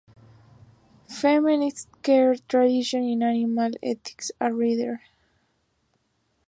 [1.07, 5.01] Feminist Care Tradition in Animal Ethics: A Reader.